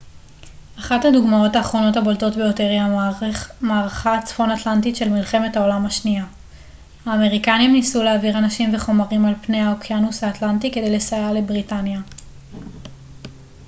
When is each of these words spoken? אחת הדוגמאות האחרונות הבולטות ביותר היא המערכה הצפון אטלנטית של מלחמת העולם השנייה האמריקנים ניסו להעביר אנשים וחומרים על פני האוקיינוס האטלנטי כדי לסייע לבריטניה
אחת 0.79 1.05
הדוגמאות 1.05 1.55
האחרונות 1.55 1.97
הבולטות 1.97 2.35
ביותר 2.35 2.63
היא 2.69 2.79
המערכה 3.61 4.17
הצפון 4.17 4.51
אטלנטית 4.51 4.95
של 4.95 5.09
מלחמת 5.09 5.57
העולם 5.57 5.85
השנייה 5.85 6.25
האמריקנים 7.05 7.71
ניסו 7.73 8.03
להעביר 8.03 8.37
אנשים 8.37 8.73
וחומרים 8.75 9.25
על 9.25 9.33
פני 9.41 9.61
האוקיינוס 9.61 10.23
האטלנטי 10.23 10.71
כדי 10.71 10.95
לסייע 10.95 11.31
לבריטניה 11.33 11.99